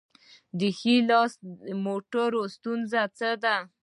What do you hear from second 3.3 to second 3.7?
ده؟